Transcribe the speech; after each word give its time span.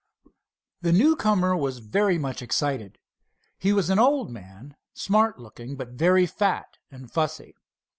The 0.81 0.91
newcomer 0.91 1.55
was 1.55 1.77
very 1.77 2.17
much 2.17 2.41
excited. 2.41 2.97
He 3.59 3.71
was 3.71 3.91
an 3.91 3.99
old 3.99 4.31
man, 4.31 4.75
smart 4.95 5.37
looking, 5.37 5.75
but 5.75 5.89
very 5.89 6.25
fat 6.25 6.79
and 6.89 7.11
fussy. 7.11 7.53